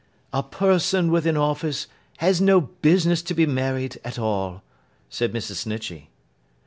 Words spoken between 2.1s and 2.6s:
has no